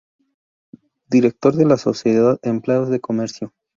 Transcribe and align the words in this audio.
Director 1.11 1.53
de 1.53 1.63
la 1.65 1.77
Sociedad 1.77 2.39
Empleados 2.41 2.89
de 2.89 2.99
Comercio. 2.99 3.53